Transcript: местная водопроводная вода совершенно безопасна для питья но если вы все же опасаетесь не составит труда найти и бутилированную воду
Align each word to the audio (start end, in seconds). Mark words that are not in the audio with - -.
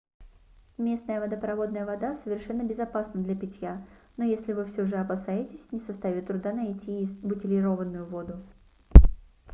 местная 0.79 1.19
водопроводная 1.19 1.85
вода 1.85 2.17
совершенно 2.23 2.63
безопасна 2.63 3.21
для 3.21 3.35
питья 3.35 3.85
но 4.17 4.23
если 4.23 4.51
вы 4.51 4.65
все 4.65 4.83
же 4.85 4.95
опасаетесь 4.95 5.71
не 5.71 5.79
составит 5.79 6.25
труда 6.25 6.53
найти 6.53 7.03
и 7.03 7.07
бутилированную 7.23 8.07
воду 8.07 8.43